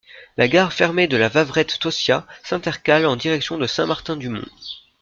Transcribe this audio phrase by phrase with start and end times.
[0.35, 4.47] La gare fermée de La Vavrette-Tossiat s'intercale en direction de Saint-Martin-du-Mont.